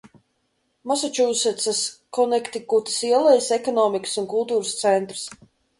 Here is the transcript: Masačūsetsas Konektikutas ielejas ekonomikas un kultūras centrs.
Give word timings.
Masačūsetsas 0.91 1.83
Konektikutas 2.19 2.99
ielejas 3.13 3.55
ekonomikas 3.61 4.19
un 4.25 4.31
kultūras 4.37 4.79
centrs. 4.83 5.33